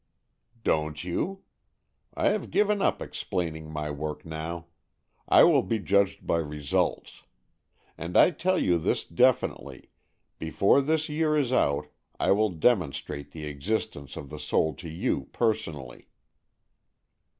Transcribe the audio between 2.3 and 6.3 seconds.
given up explaining my work now. I will be judged